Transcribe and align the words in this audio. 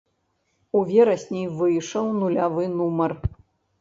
У 0.79 0.81
верасні 0.93 1.43
выйшаў 1.59 2.05
нулявы 2.21 2.63
нумар. 2.77 3.11